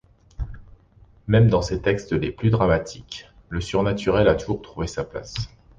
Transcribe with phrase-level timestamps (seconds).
[1.27, 5.35] Même dans ses textes les plus dramatiques, le surnaturel a toujours trouvé sa place.